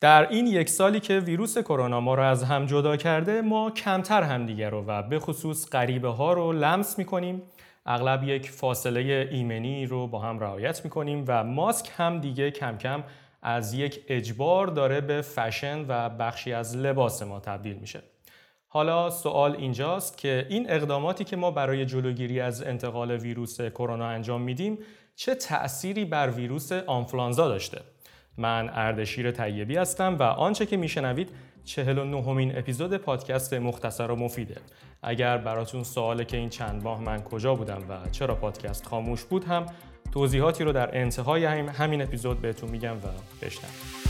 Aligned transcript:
در 0.00 0.28
این 0.28 0.46
یک 0.46 0.68
سالی 0.68 1.00
که 1.00 1.18
ویروس 1.18 1.58
کرونا 1.58 2.00
ما 2.00 2.14
رو 2.14 2.22
از 2.22 2.44
هم 2.44 2.66
جدا 2.66 2.96
کرده 2.96 3.42
ما 3.42 3.70
کمتر 3.70 4.22
همدیگه 4.22 4.68
رو 4.68 4.84
و 4.86 5.02
به 5.02 5.18
خصوص 5.18 5.70
غریبه 5.70 6.08
ها 6.08 6.32
رو 6.32 6.52
لمس 6.52 6.98
می‌کنیم. 6.98 7.42
اغلب 7.86 8.24
یک 8.24 8.50
فاصله 8.50 9.28
ایمنی 9.32 9.86
رو 9.86 10.06
با 10.06 10.18
هم 10.18 10.38
رعایت 10.38 10.84
می‌کنیم 10.84 11.24
و 11.28 11.44
ماسک 11.44 11.90
هم 11.96 12.20
دیگه 12.20 12.50
کم 12.50 12.78
کم 12.78 13.04
از 13.42 13.74
یک 13.74 14.04
اجبار 14.08 14.66
داره 14.66 15.00
به 15.00 15.20
فشن 15.22 15.84
و 15.88 16.08
بخشی 16.08 16.52
از 16.52 16.76
لباس 16.76 17.22
ما 17.22 17.40
تبدیل 17.40 17.76
میشه. 17.76 18.02
حالا 18.66 19.10
سوال 19.10 19.56
اینجاست 19.56 20.18
که 20.18 20.46
این 20.48 20.70
اقداماتی 20.70 21.24
که 21.24 21.36
ما 21.36 21.50
برای 21.50 21.86
جلوگیری 21.86 22.40
از 22.40 22.62
انتقال 22.62 23.10
ویروس 23.10 23.60
کرونا 23.60 24.08
انجام 24.08 24.42
میدیم 24.42 24.78
چه 25.16 25.34
تأثیری 25.34 26.04
بر 26.04 26.30
ویروس 26.30 26.72
آنفلانزا 26.72 27.48
داشته؟ 27.48 27.80
من 28.38 28.70
اردشیر 28.72 29.30
طیبی 29.30 29.76
هستم 29.76 30.16
و 30.18 30.22
آنچه 30.22 30.66
که 30.66 30.76
میشنوید 30.76 31.30
چهل 31.64 31.98
و 31.98 32.04
نهمین 32.04 32.58
اپیزود 32.58 32.96
پادکست 32.96 33.54
مختصر 33.54 34.10
و 34.10 34.16
مفیده. 34.16 34.56
اگر 35.02 35.38
براتون 35.38 35.82
سواله 35.82 36.24
که 36.24 36.36
این 36.36 36.48
چند 36.48 36.82
ماه 36.82 37.00
من 37.00 37.22
کجا 37.22 37.54
بودم 37.54 37.82
و 37.88 38.10
چرا 38.10 38.34
پادکست 38.34 38.86
خاموش 38.86 39.24
بود 39.24 39.44
هم 39.44 39.66
توضیحاتی 40.12 40.64
رو 40.64 40.72
در 40.72 40.98
انتهای 40.98 41.44
همین 41.44 42.02
اپیزود 42.02 42.40
بهتون 42.40 42.70
میگم 42.70 42.96
و 42.96 43.08
بشنوید. 43.42 44.08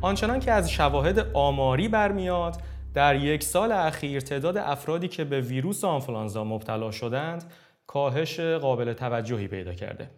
آنچنان 0.00 0.40
که 0.40 0.52
از 0.52 0.70
شواهد 0.70 1.18
آماری 1.34 1.88
برمیاد 1.88 2.56
در 2.96 3.16
یک 3.16 3.42
سال 3.42 3.72
اخیر 3.72 4.20
تعداد 4.20 4.56
افرادی 4.56 5.08
که 5.08 5.24
به 5.24 5.40
ویروس 5.40 5.84
آنفلانزا 5.84 6.44
مبتلا 6.44 6.90
شدند 6.90 7.52
کاهش 7.86 8.40
قابل 8.40 8.92
توجهی 8.92 9.48
پیدا 9.48 9.74
کرده. 9.74 10.10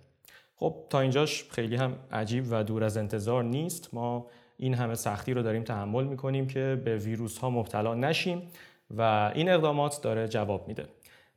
خب 0.56 0.86
تا 0.90 1.00
اینجاش 1.00 1.44
خیلی 1.50 1.76
هم 1.76 1.96
عجیب 2.12 2.44
و 2.50 2.64
دور 2.64 2.84
از 2.84 2.96
انتظار 2.96 3.44
نیست. 3.44 3.94
ما 3.94 4.26
این 4.56 4.74
همه 4.74 4.94
سختی 4.94 5.34
رو 5.34 5.42
داریم 5.42 5.62
تحمل 5.62 6.04
می‌کنیم 6.04 6.46
که 6.46 6.82
به 6.84 6.96
ویروس 6.96 7.38
ها 7.38 7.50
مبتلا 7.50 7.94
نشیم 7.94 8.42
و 8.90 9.32
این 9.34 9.48
اقدامات 9.48 10.02
داره 10.02 10.28
جواب 10.28 10.68
میده. 10.68 10.86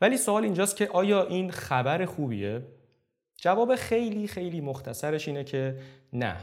ولی 0.01 0.17
سوال 0.17 0.43
اینجاست 0.43 0.77
که 0.77 0.87
آیا 0.87 1.23
این 1.23 1.51
خبر 1.51 2.05
خوبیه؟ 2.05 2.61
جواب 3.35 3.75
خیلی 3.75 4.27
خیلی 4.27 4.61
مختصرش 4.61 5.27
اینه 5.27 5.43
که 5.43 5.77
نه 6.13 6.35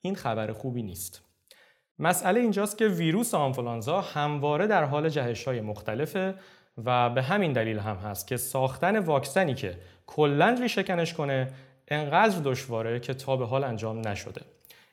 این 0.00 0.14
خبر 0.14 0.52
خوبی 0.52 0.82
نیست. 0.82 1.25
مسئله 1.98 2.40
اینجاست 2.40 2.78
که 2.78 2.88
ویروس 2.88 3.34
آنفولانزا 3.34 4.00
همواره 4.00 4.66
در 4.66 4.84
حال 4.84 5.08
جهش 5.08 5.44
های 5.44 5.60
مختلفه 5.60 6.34
و 6.84 7.10
به 7.10 7.22
همین 7.22 7.52
دلیل 7.52 7.78
هم 7.78 7.96
هست 7.96 8.26
که 8.26 8.36
ساختن 8.36 8.98
واکسنی 8.98 9.54
که 9.54 9.78
کلا 10.06 10.56
ریشهکنش 10.60 11.14
کنه 11.14 11.48
انقدر 11.88 12.40
دشواره 12.44 13.00
که 13.00 13.14
تا 13.14 13.36
به 13.36 13.46
حال 13.46 13.64
انجام 13.64 14.08
نشده. 14.08 14.40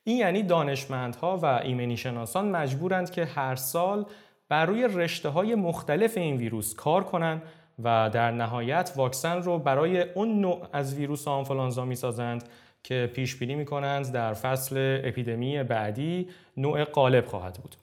این 0.04 0.18
یعنی 0.18 0.44
دانشمندها 0.44 1.38
و 1.38 1.46
ایمنی 1.46 1.98
شناسان 1.98 2.50
مجبورند 2.50 3.12
که 3.12 3.26
هر 3.26 3.56
سال 3.56 4.06
بر 4.50 4.66
روی 4.66 4.84
رشته 4.84 5.30
های 5.30 5.56
مختلف 5.56 6.18
این 6.18 6.38
ویروس 6.38 6.76
کار 6.76 7.04
کنند 7.04 7.42
و 7.84 8.10
در 8.14 8.32
نهایت 8.32 8.94
واکسن 8.96 9.42
رو 9.42 9.60
برای 9.60 10.02
اون 10.02 10.42
نوع 10.42 10.68
از 10.74 10.96
ویروس 10.96 11.28
آنفولانزا 11.28 11.86
می‌سازند 11.86 12.50
که 12.84 13.12
پیش 13.14 13.36
بینی 13.36 13.56
می‌کنند 13.56 14.12
در 14.12 14.34
فصل 14.34 15.02
اپیدمی 15.04 15.64
بعدی 15.64 16.30
نوع 16.58 16.84
غالب 16.84 17.26
خواهد 17.26 17.54
بود. 17.54 17.76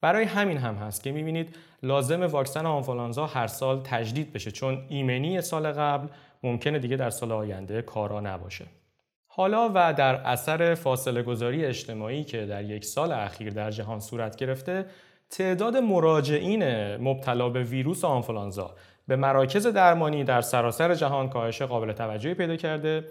برای 0.00 0.24
همین 0.24 0.58
هم 0.58 0.74
هست 0.74 1.02
که 1.02 1.12
می‌بینید 1.12 1.56
لازم 1.82 2.22
واکسن 2.22 2.66
آنفولانزا 2.66 3.26
هر 3.26 3.46
سال 3.46 3.80
تجدید 3.84 4.32
بشه 4.32 4.50
چون 4.50 4.84
ایمنی 4.88 5.40
سال 5.40 5.72
قبل 5.72 6.08
ممکنه 6.42 6.78
دیگه 6.78 6.96
در 6.96 7.10
سال 7.10 7.32
آینده 7.32 7.82
کارا 7.82 8.20
نباشه. 8.20 8.66
حالا 9.26 9.70
و 9.74 9.94
در 9.94 10.14
اثر 10.14 10.74
فاصله 10.74 11.22
گذاری 11.22 11.64
اجتماعی 11.64 12.24
که 12.24 12.46
در 12.46 12.64
یک 12.64 12.84
سال 12.84 13.12
اخیر 13.12 13.52
در 13.52 13.70
جهان 13.70 14.00
صورت 14.00 14.36
گرفته 14.36 14.86
تعداد 15.30 15.76
مراجعین 15.76 16.96
مبتلا 16.96 17.48
به 17.48 17.62
ویروس 17.62 18.04
آنفولانزا 18.04 18.74
به 19.08 19.16
مراکز 19.16 19.66
درمانی 19.66 20.24
در 20.24 20.40
سراسر 20.40 20.94
جهان 20.94 21.28
کاهش 21.28 21.62
قابل 21.62 21.92
توجهی 21.92 22.34
پیدا 22.34 22.56
کرده 22.56 23.04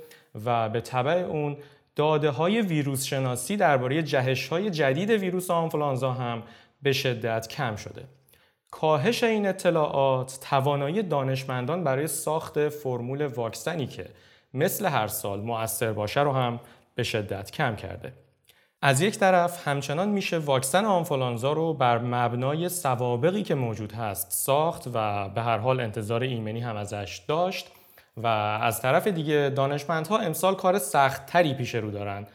و 0.45 0.69
به 0.69 0.81
طبع 0.81 1.11
اون 1.11 1.57
داده 1.95 2.29
های 2.29 2.61
ویروس 2.61 3.05
شناسی 3.05 3.57
درباره 3.57 4.03
جهش 4.03 4.47
های 4.47 4.69
جدید 4.69 5.09
ویروس 5.09 5.51
آنفولانزا 5.51 6.11
هم 6.11 6.43
به 6.81 6.93
شدت 6.93 7.47
کم 7.47 7.75
شده. 7.75 8.03
کاهش 8.71 9.23
این 9.23 9.47
اطلاعات 9.47 10.39
توانایی 10.49 11.03
دانشمندان 11.03 11.83
برای 11.83 12.07
ساخت 12.07 12.69
فرمول 12.69 13.25
واکسنی 13.25 13.87
که 13.87 14.05
مثل 14.53 14.85
هر 14.85 15.07
سال 15.07 15.41
مؤثر 15.41 15.93
باشه 15.93 16.21
رو 16.21 16.31
هم 16.31 16.59
به 16.95 17.03
شدت 17.03 17.51
کم 17.51 17.75
کرده. 17.75 18.13
از 18.85 19.01
یک 19.01 19.17
طرف 19.17 19.67
همچنان 19.67 20.09
میشه 20.09 20.37
واکسن 20.37 20.85
آنفولانزا 20.85 21.53
رو 21.53 21.73
بر 21.73 21.97
مبنای 21.97 22.69
سوابقی 22.69 23.43
که 23.43 23.55
موجود 23.55 23.91
هست 23.91 24.31
ساخت 24.31 24.87
و 24.93 25.29
به 25.29 25.41
هر 25.41 25.57
حال 25.57 25.79
انتظار 25.79 26.23
ایمنی 26.23 26.59
هم 26.59 26.75
ازش 26.75 27.21
داشت 27.27 27.67
و 28.17 28.27
از 28.61 28.81
طرف 28.81 29.07
دیگه 29.07 29.51
دانشمندها 29.55 30.17
امسال 30.17 30.55
کار 30.55 30.79
سختتری 30.79 31.53
پیش 31.53 31.75
رو 31.75 31.91
دارن 31.91 32.27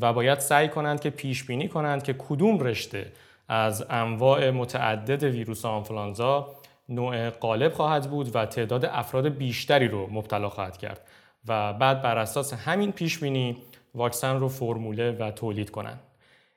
و 0.00 0.12
باید 0.12 0.38
سعی 0.38 0.68
کنند 0.68 1.00
که 1.00 1.10
پیش 1.10 1.44
بینی 1.44 1.68
کنند 1.68 2.02
که 2.02 2.14
کدوم 2.18 2.58
رشته 2.58 3.12
از 3.48 3.84
انواع 3.90 4.50
متعدد 4.50 5.22
ویروس 5.22 5.64
آنفولانزا 5.64 6.48
نوع 6.88 7.30
غالب 7.30 7.72
خواهد 7.72 8.10
بود 8.10 8.36
و 8.36 8.46
تعداد 8.46 8.84
افراد 8.84 9.28
بیشتری 9.28 9.88
رو 9.88 10.08
مبتلا 10.12 10.48
خواهد 10.48 10.76
کرد. 10.76 11.00
و 11.48 11.72
بعد 11.72 12.02
بر 12.02 12.18
اساس 12.18 12.52
همین 12.52 12.92
پیش 12.92 13.18
بینی 13.18 13.56
واکسن 13.94 14.36
رو 14.36 14.48
فرموله 14.48 15.10
و 15.10 15.30
تولید 15.30 15.70
کنند. 15.70 16.00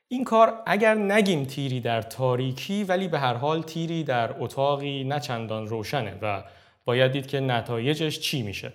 این 0.08 0.24
کار 0.24 0.62
اگر 0.66 0.94
نگیم 0.94 1.44
تیری 1.44 1.80
در 1.80 2.02
تاریکی 2.02 2.84
ولی 2.84 3.08
به 3.08 3.18
هر 3.18 3.34
حال 3.34 3.62
تیری 3.62 4.04
در 4.04 4.42
اتاقی 4.42 5.04
نه 5.04 5.20
چندان 5.20 5.66
روشنه 5.66 6.18
و 6.22 6.42
باید 6.84 7.12
دید 7.12 7.26
که 7.26 7.40
نتایجش 7.40 8.20
چی 8.20 8.42
میشه. 8.42 8.72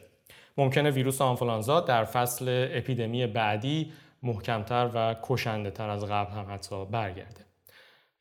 ممکنه 0.57 0.91
ویروس 0.91 1.21
آنفولانزا 1.21 1.79
در 1.79 2.03
فصل 2.03 2.67
اپیدمی 2.71 3.27
بعدی 3.27 3.91
محکمتر 4.23 4.89
و 4.93 5.15
کشنده 5.23 5.71
تر 5.71 5.89
از 5.89 6.05
قبل 6.05 6.31
هم 6.31 6.45
حتی 6.53 6.85
برگرده. 6.85 7.45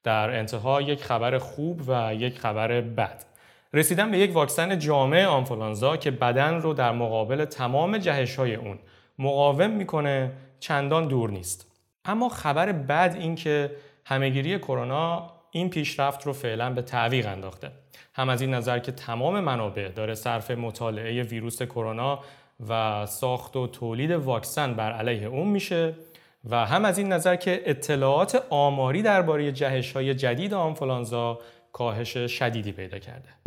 در 0.02 0.38
انتها 0.38 0.82
یک 0.82 1.04
خبر 1.04 1.38
خوب 1.38 1.82
و 1.86 2.14
یک 2.14 2.38
خبر 2.38 2.80
بد. 2.80 3.25
رسیدن 3.72 4.10
به 4.10 4.19
یک 4.19 4.34
واکسن 4.34 4.78
جامع 4.78 5.25
آنفولانزا 5.25 5.96
که 5.96 6.10
بدن 6.10 6.54
رو 6.54 6.75
در 6.75 6.92
مقابل 6.92 7.44
تمام 7.44 7.98
جهش 7.98 8.36
های 8.36 8.54
اون 8.54 8.78
مقاوم 9.19 9.71
می‌کنه 9.71 10.32
چندان 10.60 11.09
دور 11.09 11.31
نیست 11.31 11.72
اما 12.04 12.28
خبر 12.28 12.72
بد 12.72 13.16
این 13.21 13.34
که 13.34 13.71
همهگیری 14.04 14.59
کرونا 14.59 15.31
این 15.50 15.71
پیشرفت 15.71 16.27
رو 16.27 16.32
فعلا 16.32 16.71
به 16.71 16.82
تعویق 16.82 17.26
انداخته 17.26 17.71
هم 18.15 18.28
از 18.28 18.41
این 18.41 18.55
نظر 18.55 18.78
که 18.78 18.93
تمام 18.93 19.41
منابع 19.41 19.88
داره 19.88 20.15
صرف 20.15 20.50
مطالعه 20.50 21.22
ویروس 21.22 21.62
کرونا 21.62 22.21
و 22.69 23.06
ساخت 23.06 23.56
و 23.56 23.66
تولید 23.66 24.10
واکسن 24.10 24.75
بر 24.75 24.93
علیه 24.93 25.26
اون 25.26 25.49
میشه 25.49 25.94
و 26.50 26.66
هم 26.66 26.84
از 26.84 26.99
این 26.99 27.12
نظر 27.12 27.37
که 27.37 27.62
اطلاعات 27.65 28.44
آماری 28.50 29.03
درباره 29.03 29.53
جهش 29.53 29.93
های 29.93 30.15
جدید 30.15 30.55
آنفولانزا 30.55 31.38
کاهش 31.72 32.19
شدیدی 32.19 32.72
پیدا 32.72 32.99
کرده. 32.99 33.45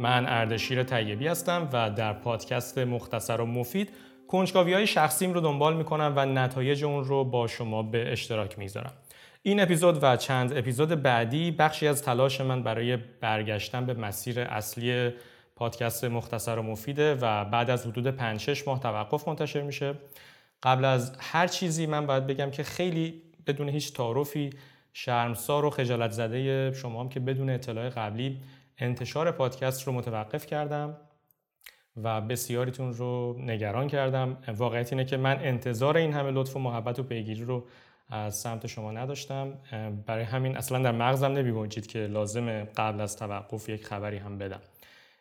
من 0.00 0.26
اردشیر 0.26 0.82
طیبی 0.82 1.26
هستم 1.26 1.68
و 1.72 1.90
در 1.90 2.12
پادکست 2.12 2.78
مختصر 2.78 3.40
و 3.40 3.46
مفید 3.46 3.90
کنجکاوی 4.28 4.74
های 4.74 4.86
شخصیم 4.86 5.32
رو 5.32 5.40
دنبال 5.40 5.76
می‌کنم 5.76 6.12
و 6.16 6.26
نتایج 6.26 6.84
اون 6.84 7.04
رو 7.04 7.24
با 7.24 7.46
شما 7.46 7.82
به 7.82 8.12
اشتراک 8.12 8.58
می‌ذارم. 8.58 8.92
این 9.42 9.60
اپیزود 9.60 9.98
و 10.02 10.16
چند 10.16 10.56
اپیزود 10.56 11.02
بعدی 11.02 11.50
بخشی 11.50 11.88
از 11.88 12.02
تلاش 12.02 12.40
من 12.40 12.62
برای 12.62 12.96
برگشتن 12.96 13.86
به 13.86 13.94
مسیر 13.94 14.40
اصلی 14.40 15.10
پادکست 15.56 16.04
مختصر 16.04 16.58
و 16.58 16.62
مفیده 16.62 17.14
و 17.14 17.44
بعد 17.44 17.70
از 17.70 17.86
حدود 17.86 18.06
5 18.06 18.62
ماه 18.66 18.80
توقف 18.80 19.28
منتشر 19.28 19.62
میشه. 19.62 19.94
قبل 20.62 20.84
از 20.84 21.16
هر 21.18 21.46
چیزی 21.46 21.86
من 21.86 22.06
باید 22.06 22.26
بگم 22.26 22.50
که 22.50 22.62
خیلی 22.62 23.22
بدون 23.46 23.68
هیچ 23.68 23.92
تعارفی 23.92 24.50
شرمسار 24.92 25.64
و 25.64 25.70
خجالت 25.70 26.10
زده 26.10 26.72
شما 26.72 27.00
هم 27.00 27.08
که 27.08 27.20
بدون 27.20 27.50
اطلاع 27.50 27.88
قبلی 27.88 28.40
انتشار 28.78 29.30
پادکست 29.30 29.82
رو 29.86 29.92
متوقف 29.92 30.46
کردم 30.46 30.96
و 32.02 32.20
بسیاریتون 32.20 32.94
رو 32.94 33.36
نگران 33.38 33.88
کردم. 33.88 34.36
واقعیت 34.56 34.92
اینه 34.92 35.04
که 35.04 35.16
من 35.16 35.38
انتظار 35.42 35.96
این 35.96 36.12
همه 36.12 36.30
لطف 36.30 36.56
و 36.56 36.58
محبت 36.58 36.98
و 36.98 37.02
پیگیری 37.02 37.44
رو 37.44 37.66
از 38.08 38.36
سمت 38.36 38.66
شما 38.66 38.92
نداشتم. 38.92 39.52
برای 40.06 40.24
همین 40.24 40.56
اصلا 40.56 40.78
در 40.78 40.92
مغزم 40.92 41.32
نمیگنجید 41.32 41.86
که 41.86 41.98
لازم 41.98 42.64
قبل 42.64 43.00
از 43.00 43.16
توقف 43.16 43.68
یک 43.68 43.86
خبری 43.86 44.18
هم 44.18 44.38
بدم. 44.38 44.60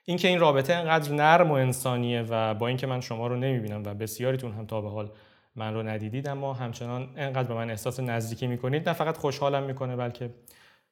اینکه 0.05 0.27
این 0.27 0.39
رابطه 0.39 0.73
انقدر 0.73 1.11
نرم 1.11 1.51
و 1.51 1.53
انسانیه 1.53 2.21
و 2.21 2.53
با 2.53 2.67
اینکه 2.67 2.87
من 2.87 3.01
شما 3.01 3.27
رو 3.27 3.35
نمی‌بینم 3.35 3.83
و 3.85 3.93
بسیاریتون 3.93 4.51
هم 4.51 4.65
تا 4.65 4.81
به 4.81 4.89
حال 4.89 5.11
من 5.55 5.73
رو 5.73 5.83
ندیدید 5.83 6.27
اما 6.27 6.53
همچنان 6.53 7.09
انقدر 7.15 7.47
به 7.47 7.53
من 7.53 7.69
احساس 7.69 7.99
نزدیکی 7.99 8.47
می‌کنید 8.47 8.89
نه 8.89 8.93
فقط 8.93 9.17
خوشحالم 9.17 9.63
می‌کنه 9.63 9.95
بلکه 9.95 10.29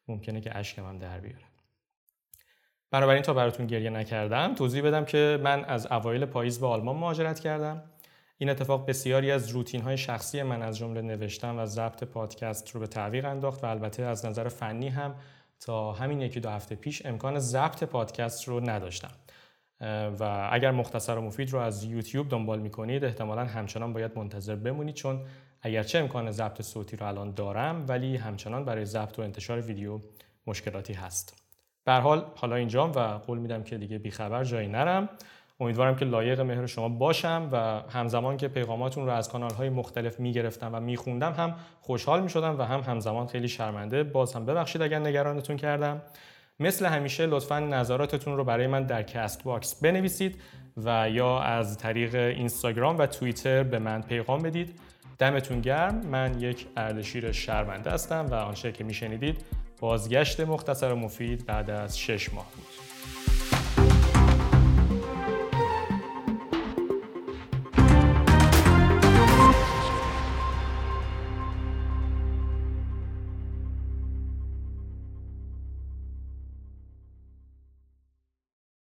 ممکنه 0.08 0.42
که 0.42 0.58
اشکم 0.58 0.86
هم 0.86 0.98
در 0.98 1.20
بیاره. 1.20 1.53
بنابراین 2.94 3.22
تا 3.22 3.34
براتون 3.34 3.68
گریه 3.68 3.90
نکردم 3.90 4.56
توضیح 4.56 4.84
بدم 4.84 5.06
که 5.06 5.40
من 5.44 5.66
از 5.66 5.88
اوایل 5.92 6.26
پاییز 6.26 6.60
به 6.60 6.68
آلمان 6.68 6.96
مهاجرت 6.96 7.40
کردم. 7.40 7.82
این 8.38 8.50
اتفاق 8.50 8.90
بسیاری 8.90 9.32
از 9.32 9.50
روتین 9.50 9.82
های 9.82 9.98
شخصی 9.98 10.44
من 10.44 10.62
از 10.62 10.78
جمله 10.78 11.02
نوشتن 11.02 11.60
و 11.60 11.66
ضبط 11.66 12.04
پادکست 12.04 12.70
رو 12.70 12.80
به 12.80 12.88
تعویق 12.88 13.26
انداخت 13.26 13.64
و 13.64 13.68
البته 13.68 14.04
از 14.04 14.26
نظر 14.26 14.48
فنی 14.48 14.88
هم 14.88 15.16
تا 15.60 15.92
همین 15.92 16.22
یکی 16.22 16.40
دو 16.40 16.50
هفته 16.50 16.76
پیش 16.76 17.06
امکان 17.06 17.40
ضبط 17.40 17.84
پادکست 17.84 18.48
رو 18.48 18.70
نداشتم. 18.70 19.12
و 20.20 20.50
اگر 20.52 20.72
مختصر 20.72 21.18
و 21.18 21.22
مفید 21.22 21.54
رو 21.54 21.60
از 21.60 21.84
یوتیوب 21.84 22.30
دنبال 22.30 22.60
می‌کنید 22.60 23.06
احتمالا 23.06 23.46
همچنان 23.46 23.94
باید 23.94 24.12
منتظر 24.18 24.56
بمونید 24.56 24.96
چون 24.96 25.22
اگرچه 25.62 26.00
امکان 26.00 26.32
ضبط 26.32 26.62
صوتی 26.62 26.98
رو 26.98 27.08
الان 27.08 27.34
دارم 27.34 27.86
ولی 27.88 28.18
همچنان 28.18 28.66
برای 28.66 28.86
ضبط 28.86 29.20
و 29.20 29.22
انتشار 29.22 29.62
ویدیو 29.62 30.00
مشکلاتی 30.48 30.94
هست. 30.94 31.43
به 31.86 31.90
هر 31.90 31.94
حال 31.94 32.26
حالا 32.36 32.56
اینجام 32.56 32.92
و 32.92 33.00
قول 33.00 33.38
میدم 33.38 33.64
که 33.64 33.78
دیگه 33.78 33.98
بیخبر 33.98 34.44
جایی 34.44 34.68
نرم. 34.68 35.10
امیدوارم 35.60 35.96
که 35.96 36.06
لایق 36.06 36.40
مهر 36.42 36.66
شما 36.66 36.90
باشم 36.90 37.50
و 37.52 37.58
همزمان 37.92 38.38
که 38.38 38.48
پیغاماتون 38.48 39.06
رو 39.06 39.12
از 39.12 39.30
کانال 39.30 39.54
های 39.54 39.70
مختلف 39.70 40.20
می‌گرفتم 40.20 40.70
و 40.76 40.80
میخوندم 40.80 41.34
هم 41.34 41.56
خوشحال 41.82 42.22
می‌شدم 42.22 42.60
و 42.60 42.62
هم 42.62 42.80
همزمان 42.80 43.28
خیلی 43.28 43.48
شرمنده 43.48 44.04
باز 44.04 44.34
هم 44.34 44.46
ببخشید 44.46 44.82
اگر 44.82 45.00
نگرانتون 45.00 45.58
کردم. 45.58 46.02
مثل 46.60 46.86
همیشه 46.86 47.26
لطفا 47.26 47.60
نظراتتون 47.60 48.38
رو 48.38 48.44
برای 48.44 48.68
من 48.68 48.84
در 48.84 49.04
Castbox 49.04 49.82
بنویسید 49.82 50.42
و 50.78 51.10
یا 51.10 51.40
از 51.40 51.78
طریق 51.78 52.16
اینستاگرام 52.16 52.98
و 52.98 53.06
توییتر 53.06 53.64
به 53.64 53.80
من 53.80 54.02
پیغام 54.02 54.42
بدید. 54.42 54.80
دمتون 55.20 55.62
گرم. 55.62 56.02
من 56.06 56.42
یک 56.42 56.68
اردشیر 56.78 57.32
شرمنده 57.32 57.92
هستم 57.92 58.26
و 58.32 58.34
آنچه 58.34 58.72
که 58.72 58.84
میشنیدید 58.84 59.46
بازگشت 59.84 60.40
مختصر 60.40 60.92
و 60.92 60.96
مفید 60.96 61.46
بعد 61.46 61.70
از 61.70 62.00
شش 62.00 62.34
ماه 62.34 62.52
بود. 62.56 62.93